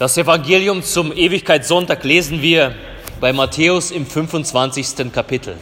[0.00, 2.74] Das Evangelium zum Ewigkeitssonntag lesen wir
[3.20, 5.12] bei Matthäus im 25.
[5.12, 5.58] Kapitel.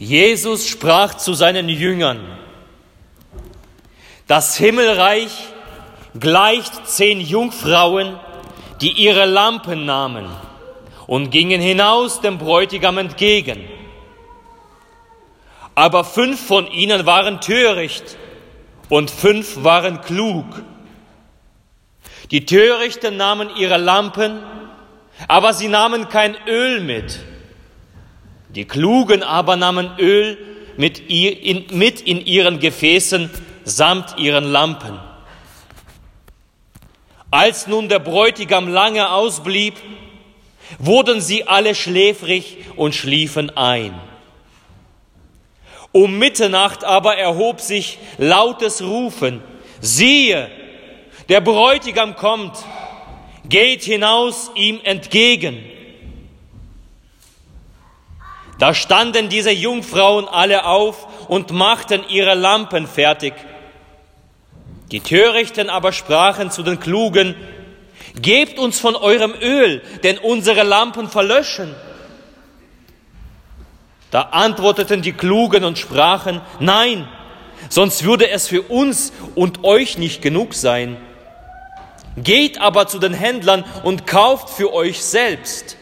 [0.00, 2.36] Jesus sprach zu seinen Jüngern,
[4.26, 5.30] das Himmelreich
[6.18, 8.18] gleicht zehn Jungfrauen,
[8.80, 10.26] die ihre Lampen nahmen
[11.06, 13.75] und gingen hinaus dem Bräutigam entgegen.
[15.76, 18.16] Aber fünf von ihnen waren töricht
[18.88, 20.46] und fünf waren klug.
[22.30, 24.42] Die Törichten nahmen ihre Lampen,
[25.28, 27.20] aber sie nahmen kein Öl mit.
[28.48, 30.38] Die Klugen aber nahmen Öl
[30.78, 33.30] mit, in, mit in ihren Gefäßen
[33.64, 34.98] samt ihren Lampen.
[37.30, 39.74] Als nun der Bräutigam lange ausblieb,
[40.78, 43.94] wurden sie alle schläfrig und schliefen ein.
[45.96, 49.42] Um Mitternacht aber erhob sich lautes Rufen,
[49.80, 50.50] siehe,
[51.30, 52.52] der Bräutigam kommt,
[53.48, 55.64] geht hinaus ihm entgegen.
[58.58, 63.32] Da standen diese Jungfrauen alle auf und machten ihre Lampen fertig.
[64.92, 67.34] Die Törichten aber sprachen zu den Klugen,
[68.20, 71.74] Gebt uns von eurem Öl, denn unsere Lampen verlöschen.
[74.10, 77.08] Da antworteten die Klugen und sprachen, nein,
[77.68, 80.96] sonst würde es für uns und euch nicht genug sein.
[82.16, 85.76] Geht aber zu den Händlern und kauft für euch selbst.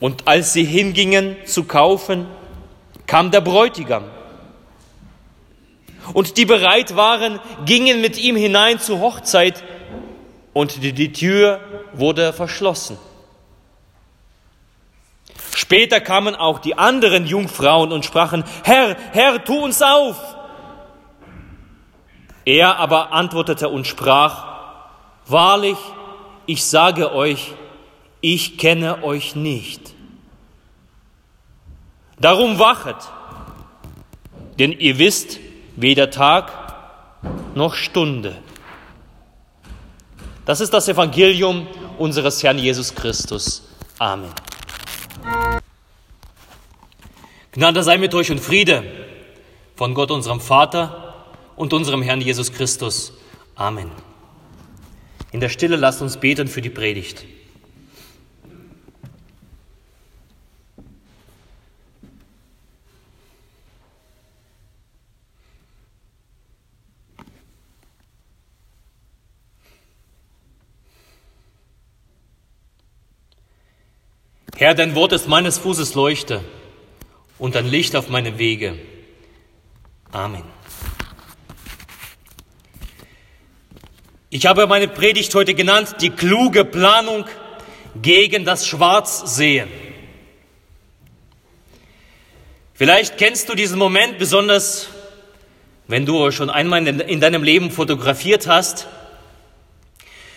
[0.00, 2.26] Und als sie hingingen zu kaufen,
[3.06, 4.04] kam der Bräutigam.
[6.12, 9.62] Und die bereit waren, gingen mit ihm hinein zur Hochzeit,
[10.58, 11.60] und die, die Tür
[11.92, 12.98] wurde verschlossen.
[15.58, 20.16] Später kamen auch die anderen Jungfrauen und sprachen, Herr, Herr, tu uns auf.
[22.44, 24.46] Er aber antwortete und sprach,
[25.26, 25.76] Wahrlich,
[26.46, 27.54] ich sage euch,
[28.20, 29.94] ich kenne euch nicht.
[32.20, 33.10] Darum wachet,
[34.60, 35.40] denn ihr wisst
[35.74, 36.52] weder Tag
[37.56, 38.36] noch Stunde.
[40.44, 41.66] Das ist das Evangelium
[41.98, 43.68] unseres Herrn Jesus Christus.
[43.98, 44.30] Amen.
[47.58, 48.84] Gnade sei mit euch und Friede
[49.74, 51.24] von Gott, unserem Vater
[51.56, 53.12] und unserem Herrn Jesus Christus.
[53.56, 53.90] Amen.
[55.32, 57.24] In der Stille lasst uns beten für die Predigt.
[74.54, 76.40] Herr, dein Wort ist meines Fußes Leuchte
[77.38, 78.78] und ein Licht auf meine Wege.
[80.12, 80.42] Amen.
[84.30, 87.24] Ich habe meine Predigt heute genannt, die kluge Planung
[88.00, 89.68] gegen das Schwarzsehen.
[92.74, 94.88] Vielleicht kennst du diesen Moment besonders,
[95.86, 98.86] wenn du schon einmal in deinem Leben fotografiert hast.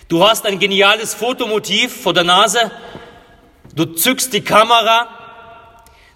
[0.08, 2.72] Du hast ein geniales Fotomotiv vor der Nase,
[3.76, 5.21] du zückst die Kamera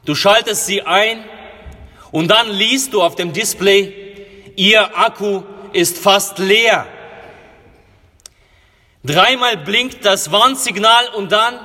[0.05, 1.23] Du schaltest sie ein
[2.11, 4.05] und dann liest du auf dem Display,
[4.55, 5.43] Ihr Akku
[5.73, 6.87] ist fast leer.
[9.03, 11.59] Dreimal blinkt das Warnsignal und dann,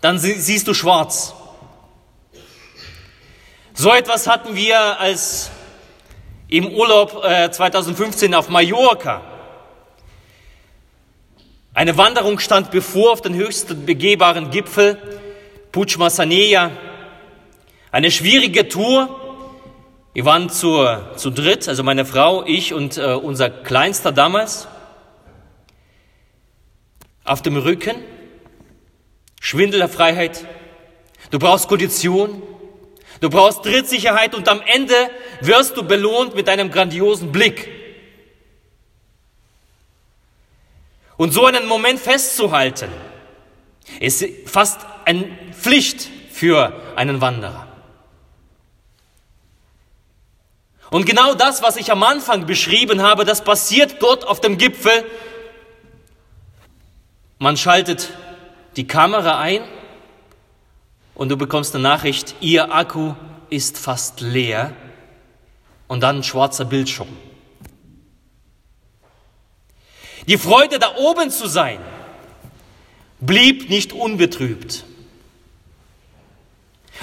[0.00, 1.34] dann siehst du schwarz.
[3.74, 5.50] So etwas hatten wir als
[6.48, 9.22] im Urlaub äh, 2015 auf Mallorca.
[11.74, 14.98] Eine Wanderung stand bevor auf den höchsten begehbaren Gipfel,
[15.72, 16.70] Puig Massaneja.
[17.92, 19.08] Eine schwierige Tour.
[20.12, 20.86] Wir waren zu,
[21.16, 24.68] zu dritt, also meine Frau, ich und äh, unser Kleinster damals.
[27.24, 27.96] Auf dem Rücken.
[29.40, 30.46] Schwindelfreiheit.
[31.32, 32.42] Du brauchst Kondition.
[33.20, 34.94] Du brauchst Trittsicherheit und am Ende
[35.40, 37.68] wirst du belohnt mit einem grandiosen Blick.
[41.16, 42.88] Und so einen Moment festzuhalten,
[43.98, 47.69] ist fast eine Pflicht für einen Wanderer.
[50.90, 55.04] Und genau das, was ich am Anfang beschrieben habe, das passiert dort auf dem Gipfel.
[57.38, 58.10] Man schaltet
[58.76, 59.62] die Kamera ein
[61.14, 63.14] und du bekommst eine Nachricht, Ihr Akku
[63.50, 64.72] ist fast leer
[65.86, 67.08] und dann ein schwarzer Bildschirm.
[70.26, 71.78] Die Freude, da oben zu sein,
[73.20, 74.84] blieb nicht unbetrübt.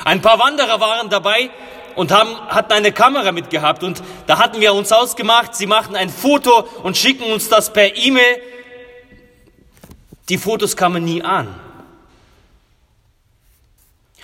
[0.05, 1.49] Ein paar Wanderer waren dabei
[1.97, 6.09] und haben, hatten eine Kamera mitgehabt und da hatten wir uns ausgemacht, sie machten ein
[6.09, 8.41] Foto und schicken uns das per E-Mail.
[10.29, 11.53] Die Fotos kamen nie an.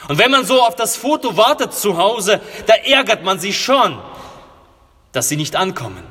[0.07, 3.99] Und wenn man so auf das Foto wartet zu Hause, da ärgert man sich schon,
[5.11, 6.03] dass sie nicht ankommen.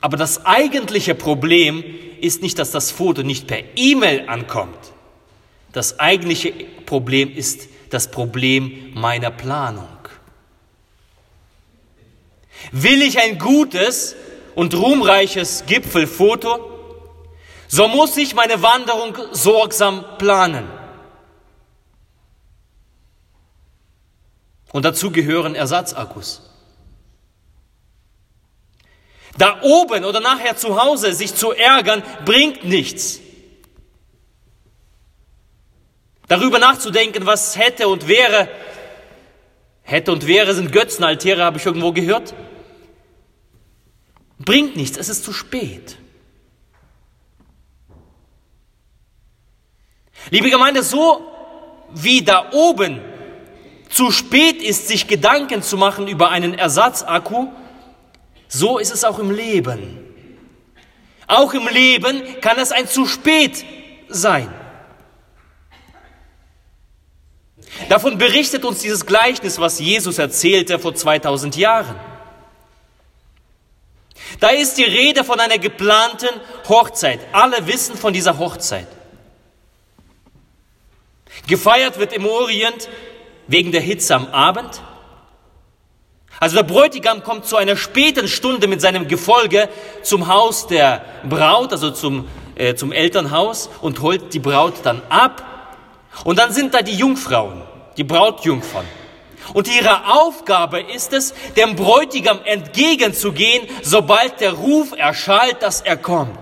[0.00, 1.84] Aber das eigentliche Problem
[2.20, 4.78] ist nicht, dass das Foto nicht per E-Mail ankommt.
[5.72, 6.52] Das eigentliche
[6.86, 9.88] Problem ist das Problem meiner Planung.
[12.72, 14.16] Will ich ein gutes
[14.54, 16.70] und ruhmreiches Gipfelfoto,
[17.68, 20.68] so muss ich meine Wanderung sorgsam planen.
[24.72, 26.42] Und dazu gehören Ersatzakkus.
[29.38, 33.20] Da oben oder nachher zu Hause sich zu ärgern, bringt nichts.
[36.28, 38.48] Darüber nachzudenken, was hätte und wäre.
[39.82, 42.34] Hätte und wäre sind Götzenaltäre, habe ich irgendwo gehört.
[44.38, 45.98] Bringt nichts, es ist zu spät.
[50.30, 51.20] Liebe Gemeinde, so
[51.92, 53.00] wie da oben
[53.90, 57.48] zu spät ist, sich Gedanken zu machen über einen Ersatzakku,
[58.48, 60.00] so ist es auch im Leben.
[61.26, 63.64] Auch im Leben kann es ein zu spät
[64.08, 64.48] sein.
[67.88, 71.96] Davon berichtet uns dieses Gleichnis, was Jesus erzählte vor 2000 Jahren.
[74.40, 76.28] Da ist die Rede von einer geplanten
[76.68, 77.20] Hochzeit.
[77.32, 78.88] Alle wissen von dieser Hochzeit.
[81.46, 82.88] Gefeiert wird im Orient
[83.46, 84.82] wegen der Hitze am Abend.
[86.40, 89.68] Also der Bräutigam kommt zu einer späten Stunde mit seinem Gefolge
[90.02, 92.26] zum Haus der Braut, also zum,
[92.56, 95.44] äh, zum Elternhaus und holt die Braut dann ab.
[96.24, 97.62] Und dann sind da die Jungfrauen,
[97.96, 98.86] die Brautjungfern.
[99.52, 106.38] Und ihre Aufgabe ist es, dem Bräutigam entgegenzugehen, sobald der Ruf erschallt, dass er kommt.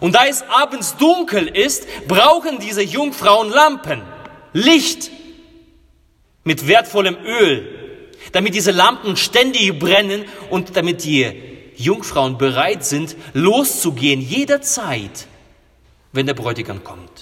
[0.00, 4.02] Und da es abends dunkel ist, brauchen diese Jungfrauen Lampen,
[4.52, 5.10] Licht
[6.44, 11.32] mit wertvollem Öl, damit diese Lampen ständig brennen und damit die
[11.76, 15.26] Jungfrauen bereit sind, loszugehen jederzeit,
[16.12, 17.15] wenn der Bräutigam kommt.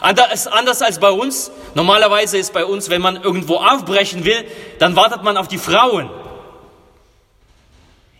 [0.00, 4.44] Anders als bei uns, normalerweise ist bei uns, wenn man irgendwo aufbrechen will,
[4.78, 6.10] dann wartet man auf die Frauen.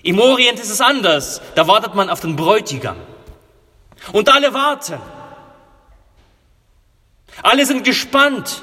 [0.02, 2.96] Im Orient ist es anders, da wartet man auf den Bräutigam.
[4.12, 5.00] Und alle warten.
[7.42, 8.62] Alle sind gespannt.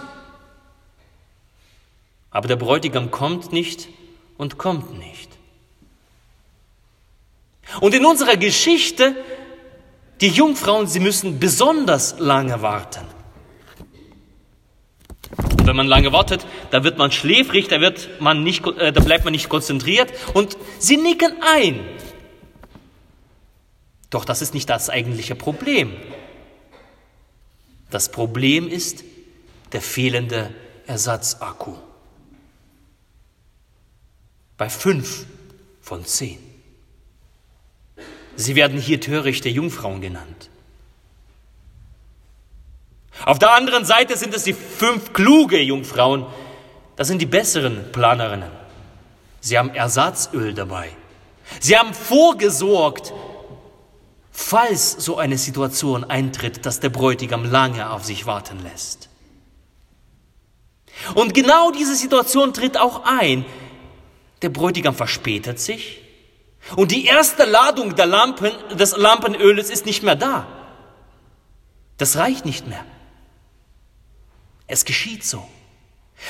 [2.32, 3.90] Aber der Bräutigam kommt nicht
[4.38, 5.30] und kommt nicht.
[7.80, 9.16] Und in unserer Geschichte
[10.22, 13.06] die Jungfrauen, sie müssen besonders lange warten.
[15.38, 19.02] Und wenn man lange wartet, da wird man schläfrig, da, wird man nicht, äh, da
[19.02, 21.80] bleibt man nicht konzentriert und sie nicken ein.
[24.10, 25.94] Doch das ist nicht das eigentliche Problem.
[27.90, 29.04] Das Problem ist
[29.72, 30.54] der fehlende
[30.86, 31.76] Ersatzakku.
[34.58, 35.26] Bei fünf
[35.82, 36.53] von zehn.
[38.36, 40.50] Sie werden hier törichte Jungfrauen genannt.
[43.26, 46.26] Auf der anderen Seite sind es die fünf kluge Jungfrauen.
[46.96, 48.52] Das sind die besseren Planerinnen.
[49.40, 50.90] Sie haben Ersatzöl dabei.
[51.60, 53.14] Sie haben vorgesorgt,
[54.32, 59.10] falls so eine Situation eintritt, dass der Bräutigam lange auf sich warten lässt.
[61.16, 63.46] Und genau diese Situation tritt auch ein.
[64.42, 66.03] Der Bräutigam verspätet sich,
[66.76, 70.48] und die erste Ladung der Lampen, des Lampenöles ist nicht mehr da.
[71.98, 72.84] Das reicht nicht mehr.
[74.68, 75.48] Es geschieht so.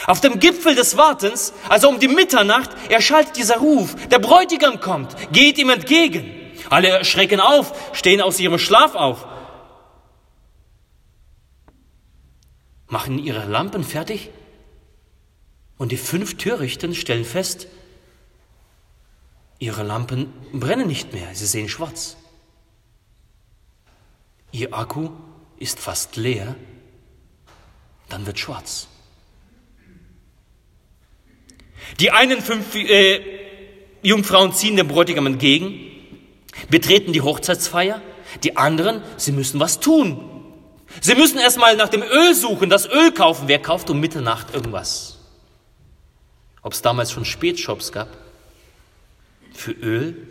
[0.07, 3.95] Auf dem Gipfel des Wartens, also um die Mitternacht, erschallt dieser Ruf.
[4.07, 6.31] Der Bräutigam kommt, geht ihm entgegen.
[6.69, 9.27] Alle schrecken auf, stehen aus ihrem Schlaf auf,
[12.87, 14.29] machen ihre Lampen fertig
[15.77, 17.67] und die fünf Törichten stellen fest,
[19.63, 22.17] Ihre Lampen brennen nicht mehr, sie sehen schwarz.
[24.51, 25.09] Ihr Akku
[25.57, 26.57] ist fast leer,
[28.09, 28.89] dann wird schwarz.
[32.01, 33.21] Die einen fünf äh,
[34.01, 35.79] Jungfrauen ziehen dem Bräutigam entgegen,
[36.69, 38.01] betreten die Hochzeitsfeier,
[38.43, 40.29] die anderen, sie müssen was tun.
[40.99, 43.47] Sie müssen erstmal nach dem Öl suchen, das Öl kaufen.
[43.47, 45.19] Wer kauft um Mitternacht irgendwas?
[46.61, 48.22] Ob es damals schon Spätshops gab?
[49.53, 50.27] Für Öl.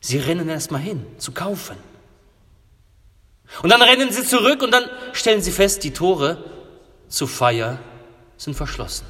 [0.00, 1.76] Sie rennen erstmal hin, zu kaufen.
[3.62, 6.44] Und dann rennen sie zurück und dann stellen sie fest, die Tore
[7.08, 7.78] zur Feier
[8.36, 9.06] sind verschlossen.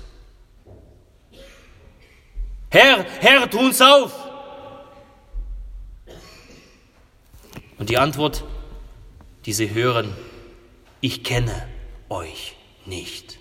[2.70, 4.12] Herr, Herr, tu uns auf!
[7.78, 8.44] Und die Antwort,
[9.46, 10.14] die sie hören,
[11.00, 11.68] ich kenne
[12.08, 13.38] euch nicht.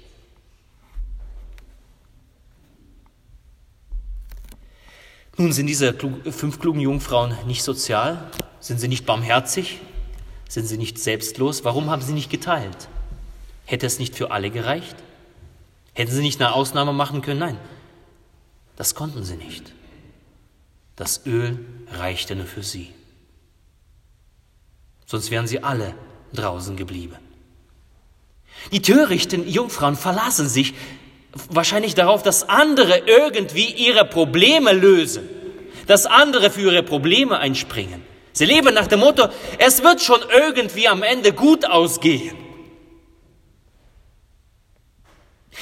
[5.38, 5.94] Nun sind diese
[6.32, 9.80] fünf klugen Jungfrauen nicht sozial, sind sie nicht barmherzig,
[10.50, 11.64] sind sie nicht selbstlos.
[11.64, 12.90] Warum haben sie nicht geteilt?
[13.66, 14.96] Hätte es nicht für alle gereicht?
[15.94, 17.40] Hätten sie nicht eine Ausnahme machen können?
[17.40, 17.60] Nein,
[18.78, 19.74] das konnten sie nicht.
[20.96, 22.92] Das Öl reichte nur für sie.
[25.06, 25.94] Sonst wären sie alle
[26.34, 27.16] draußen geblieben.
[28.72, 30.74] Die törichten Jungfrauen verlassen sich
[31.50, 35.28] wahrscheinlich darauf, dass andere irgendwie ihre Probleme lösen,
[35.88, 38.04] dass andere für ihre Probleme einspringen.
[38.34, 39.28] Sie leben nach dem Motto,
[39.58, 42.36] es wird schon irgendwie am Ende gut ausgehen.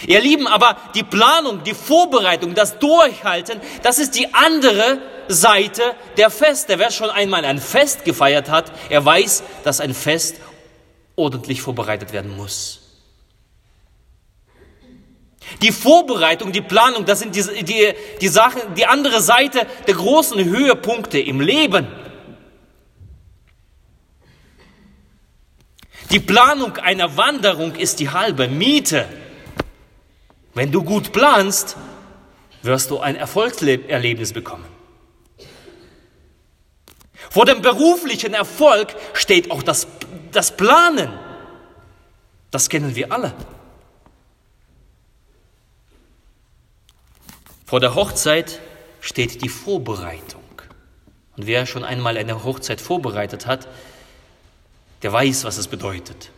[0.08, 5.82] Ihr Lieben, aber die Planung, die Vorbereitung, das Durchhalten, das ist die andere Seite
[6.18, 6.80] der Feste.
[6.80, 10.36] Wer schon einmal ein Fest gefeiert hat, er weiß, dass ein Fest
[11.16, 12.85] ordentlich vorbereitet werden muss.
[15.62, 20.44] Die Vorbereitung, die Planung, das sind die, die, die Sachen, die andere Seite der großen
[20.44, 21.88] Höhepunkte im Leben.
[26.12, 29.08] Die Planung einer Wanderung ist die halbe Miete.
[30.54, 31.76] Wenn du gut planst,
[32.62, 34.66] wirst du ein Erfolgserlebnis bekommen.
[37.30, 39.88] Vor dem beruflichen Erfolg steht auch das,
[40.32, 41.12] das Planen.
[42.52, 43.34] Das kennen wir alle.
[47.66, 48.60] Vor der Hochzeit
[49.02, 50.44] steht die Vorbereitung.
[51.36, 53.68] Und wer schon einmal eine Hochzeit vorbereitet hat,
[55.02, 56.32] der weiß, was es bedeutet.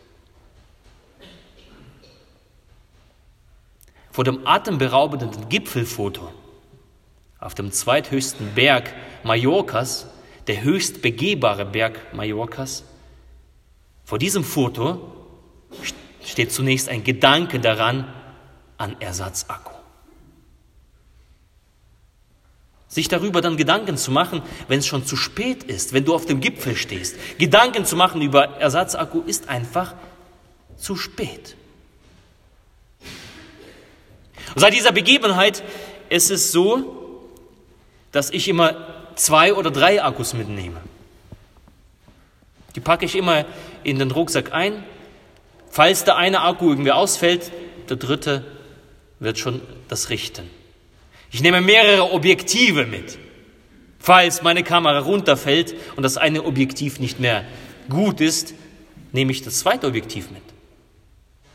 [4.10, 6.32] Vor dem atemberaubenden Gipfelfoto
[7.38, 8.92] auf dem zweithöchsten Berg
[9.22, 10.08] Mallorcas,
[10.48, 12.84] der höchst begehbare Berg Mallorcas,
[14.04, 15.12] vor diesem Foto
[16.24, 18.12] steht zunächst ein Gedanke daran
[18.76, 19.77] an Ersatzakku.
[22.88, 26.24] Sich darüber dann Gedanken zu machen, wenn es schon zu spät ist, wenn du auf
[26.24, 27.16] dem Gipfel stehst.
[27.38, 29.94] Gedanken zu machen über Ersatzakku ist einfach
[30.76, 31.54] zu spät.
[34.54, 35.62] seit dieser Begebenheit
[36.08, 37.22] ist es so,
[38.12, 38.76] dass ich immer
[39.14, 40.80] zwei oder drei Akkus mitnehme.
[42.74, 43.44] Die packe ich immer
[43.82, 44.84] in den Rucksack ein.
[45.70, 47.50] Falls der eine Akku irgendwie ausfällt,
[47.88, 48.44] der dritte
[49.18, 50.48] wird schon das richten.
[51.30, 53.18] Ich nehme mehrere Objektive mit.
[53.98, 57.44] Falls meine Kamera runterfällt und das eine Objektiv nicht mehr
[57.90, 58.54] gut ist,
[59.12, 60.42] nehme ich das zweite Objektiv mit.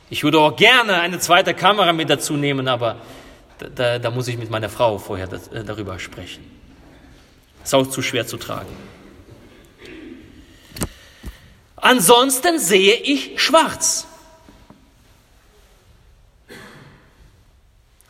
[0.09, 2.97] Ich würde auch gerne eine zweite Kamera mit dazu nehmen, aber
[3.75, 6.43] da, da muss ich mit meiner Frau vorher das, äh, darüber sprechen.
[7.63, 8.75] Ist auch zu schwer zu tragen.
[11.75, 14.07] Ansonsten sehe ich schwarz.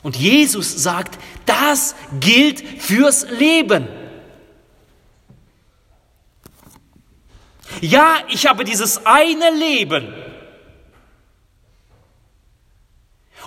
[0.03, 3.87] Und Jesus sagt, das gilt fürs Leben.
[7.81, 10.13] Ja, ich habe dieses eine Leben.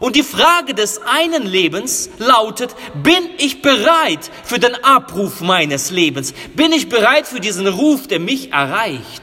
[0.00, 6.34] Und die Frage des einen Lebens lautet, bin ich bereit für den Abruf meines Lebens?
[6.54, 9.22] Bin ich bereit für diesen Ruf, der mich erreicht?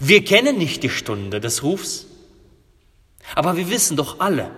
[0.00, 2.07] Wir kennen nicht die Stunde des Rufs.
[3.34, 4.50] Aber wir wissen doch alle,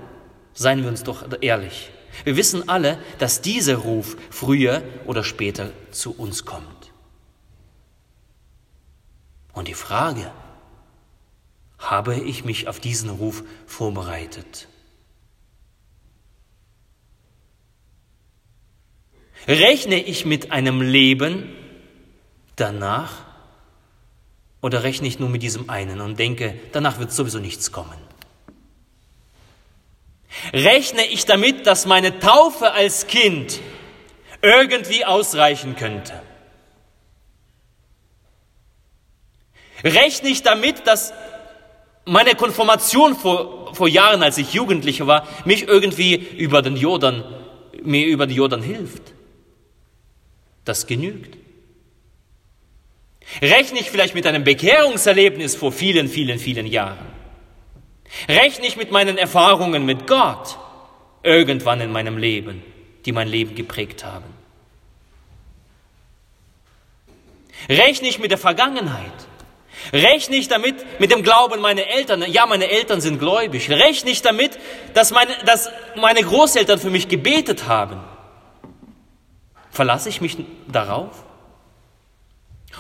[0.53, 1.91] seien wir uns doch ehrlich,
[2.25, 6.93] wir wissen alle, dass dieser Ruf früher oder später zu uns kommt.
[9.53, 10.31] Und die Frage,
[11.79, 14.69] habe ich mich auf diesen Ruf vorbereitet?
[19.49, 21.49] Rechne ich mit einem Leben
[22.57, 23.25] danach
[24.61, 28.10] oder rechne ich nur mit diesem einen und denke, danach wird sowieso nichts kommen?
[30.53, 33.61] Rechne ich damit, dass meine Taufe als Kind
[34.43, 36.21] irgendwie ausreichen könnte?
[39.83, 41.13] Rechne ich damit, dass
[42.05, 47.25] meine Konfirmation vor, vor Jahren, als ich Jugendlicher war, mich irgendwie über den Jordan,
[47.83, 49.03] mir über den Jordan hilft?
[50.65, 51.37] Das genügt.
[53.41, 57.20] Rechne ich vielleicht mit einem Bekehrungserlebnis vor vielen, vielen, vielen Jahren?
[58.29, 60.59] Rechne ich mit meinen Erfahrungen mit Gott
[61.23, 62.63] irgendwann in meinem Leben,
[63.05, 64.25] die mein Leben geprägt haben.
[67.69, 69.13] Rechne ich mit der Vergangenheit?
[69.93, 72.23] Rechne ich damit, mit dem Glauben meiner Eltern?
[72.31, 73.71] Ja, meine Eltern sind gläubig.
[73.71, 74.59] Rechne ich damit,
[74.95, 78.01] dass meine, dass meine Großeltern für mich gebetet haben?
[79.71, 80.37] Verlasse ich mich
[80.69, 81.25] darauf?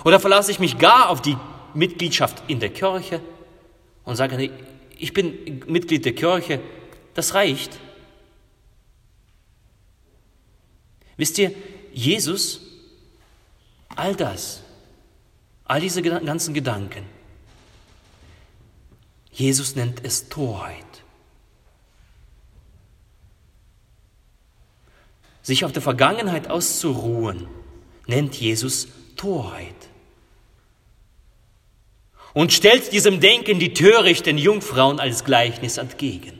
[0.04, 1.36] Oder verlasse ich mich gar auf die
[1.74, 3.20] Mitgliedschaft in der Kirche
[4.04, 4.50] und sage,
[5.00, 6.60] ich bin Mitglied der Kirche,
[7.14, 7.80] das reicht.
[11.16, 11.52] Wisst ihr,
[11.92, 12.60] Jesus,
[13.88, 14.62] all das,
[15.64, 17.04] all diese ganzen Gedanken,
[19.32, 20.84] Jesus nennt es Torheit.
[25.42, 27.48] Sich auf der Vergangenheit auszuruhen,
[28.06, 29.79] nennt Jesus Torheit.
[32.32, 36.38] Und stellt diesem Denken die törichten Jungfrauen als Gleichnis entgegen.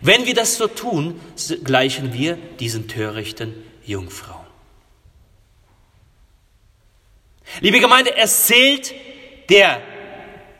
[0.00, 1.20] Wenn wir das so tun,
[1.64, 4.46] gleichen wir diesen törichten Jungfrauen.
[7.60, 8.94] Liebe Gemeinde, es zählt
[9.48, 9.80] der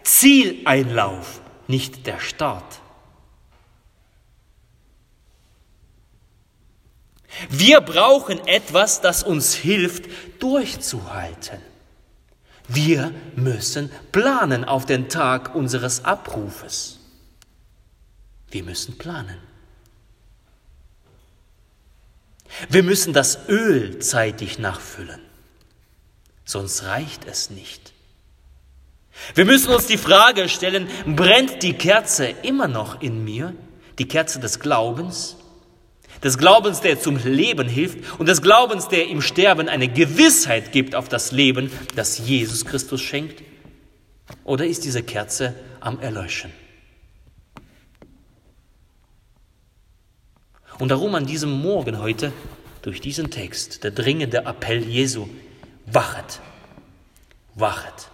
[0.03, 2.81] Zieleinlauf, nicht der Start.
[7.51, 10.05] Wir brauchen etwas, das uns hilft,
[10.39, 11.61] durchzuhalten.
[12.69, 16.99] Wir müssen planen auf den Tag unseres Abrufes.
[18.51, 19.39] Wir müssen planen.
[22.69, 25.21] Wir müssen das Öl zeitig nachfüllen,
[26.45, 27.93] sonst reicht es nicht.
[29.35, 33.55] Wir müssen uns die Frage stellen, brennt die Kerze immer noch in mir,
[33.99, 35.37] die Kerze des Glaubens?
[36.23, 40.95] Des Glaubens, der zum Leben hilft und des Glaubens, der im Sterben eine Gewissheit gibt
[40.95, 43.43] auf das Leben, das Jesus Christus schenkt?
[44.45, 46.53] Oder ist diese Kerze am Erlöschen?
[50.79, 52.33] Und darum an diesem Morgen heute
[52.83, 55.29] durch diesen Text der dringende Appell Jesu,
[55.87, 56.41] wachet,
[57.55, 58.11] wachet.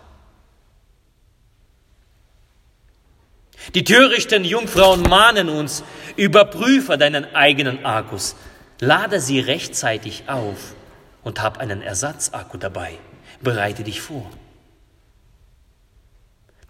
[3.74, 5.84] Die törichten Jungfrauen mahnen uns,
[6.16, 8.36] überprüfe deinen eigenen Akkus,
[8.80, 10.74] lade sie rechtzeitig auf
[11.22, 12.98] und hab einen Ersatzakku dabei,
[13.40, 14.28] bereite dich vor.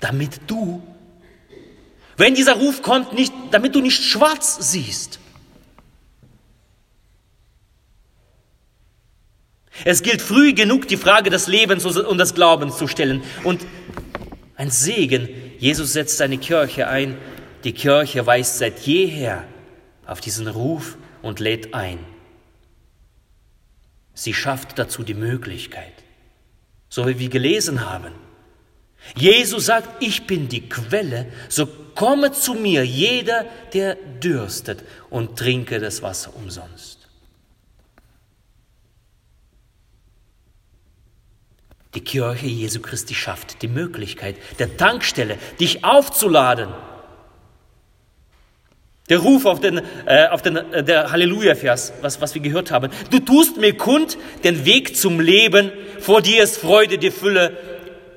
[0.01, 0.83] Damit du,
[2.17, 5.19] wenn dieser Ruf kommt, nicht, damit du nicht schwarz siehst,
[9.85, 13.23] Es gilt früh genug, die Frage des Lebens und des Glaubens zu stellen.
[13.43, 13.67] Und
[14.55, 15.29] ein Segen,
[15.63, 17.17] Jesus setzt seine Kirche ein.
[17.63, 19.45] Die Kirche weist seit jeher
[20.05, 22.01] auf diesen Ruf und lädt ein.
[24.13, 25.93] Sie schafft dazu die Möglichkeit,
[26.89, 28.13] so wie wir gelesen haben.
[29.15, 35.79] Jesus sagt, ich bin die Quelle, so komme zu mir jeder, der dürstet und trinke
[35.79, 37.02] das Wasser umsonst.
[41.95, 46.71] Die Kirche Jesu Christi schafft die Möglichkeit der Tankstelle, dich aufzuladen.
[49.09, 52.91] Der Ruf auf den, äh, auf den äh, der Halleluja-Vers, was, was wir gehört haben.
[53.11, 57.57] Du tust mir kund den Weg zum Leben, vor dir ist Freude die Fülle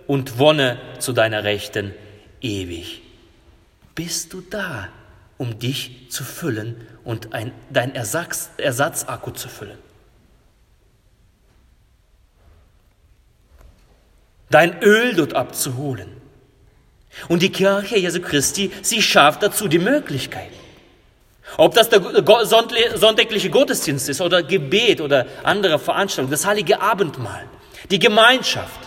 [0.07, 1.93] und Wonne zu deiner Rechten
[2.39, 3.01] ewig.
[3.95, 4.89] Bist du da,
[5.37, 9.77] um dich zu füllen und ein, dein Ersatz, Ersatzakku zu füllen?
[14.55, 16.09] Dein Öl dort abzuholen.
[17.27, 20.51] Und die Kirche Jesu Christi, sie schafft dazu die Möglichkeit.
[21.57, 22.01] Ob das der
[22.45, 27.43] sonntägliche Gottesdienst ist oder Gebet oder andere Veranstaltungen, das heilige Abendmahl,
[27.91, 28.79] die Gemeinschaft.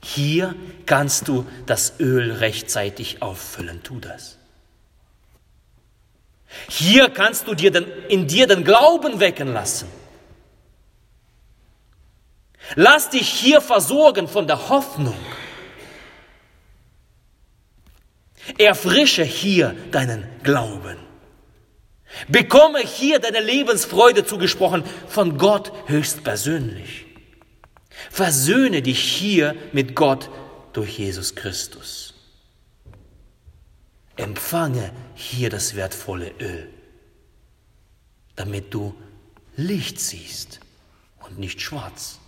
[0.00, 0.54] Hier
[0.86, 4.38] kannst du das Öl rechtzeitig auffüllen, tu das.
[6.68, 9.88] Hier kannst du dir den, in dir den Glauben wecken lassen.
[12.74, 15.18] Lass dich hier versorgen von der Hoffnung.
[18.58, 20.96] Erfrische hier deinen Glauben.
[22.28, 27.06] Bekomme hier deine Lebensfreude zugesprochen von Gott höchstpersönlich.
[28.10, 30.28] Versöhne dich hier mit Gott
[30.72, 32.14] durch Jesus Christus.
[34.16, 36.68] Empfange hier das wertvolle Öl,
[38.36, 38.94] damit du
[39.56, 40.60] Licht siehst
[41.20, 42.18] und nicht schwarz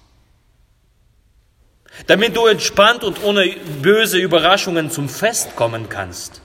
[2.06, 6.42] damit du entspannt und ohne böse Überraschungen zum Fest kommen kannst.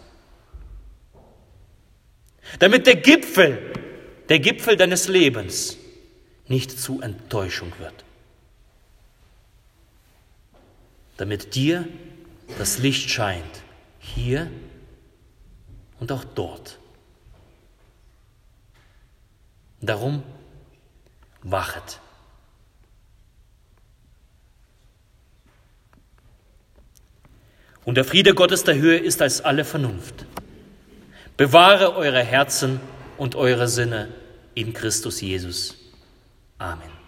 [2.59, 3.73] Damit der Gipfel,
[4.29, 5.77] der Gipfel deines Lebens
[6.47, 7.93] nicht zu Enttäuschung wird.
[11.17, 11.87] Damit dir
[12.57, 13.61] das Licht scheint,
[13.99, 14.49] hier
[15.99, 16.79] und auch dort.
[19.81, 20.23] Darum
[21.41, 21.99] wachet.
[27.89, 30.13] Und der Friede Gottes der Höhe ist als alle Vernunft.
[31.37, 32.79] Bewahre eure Herzen
[33.17, 34.09] und eure Sinne
[34.53, 35.75] in Christus Jesus.
[36.59, 36.98] Amen.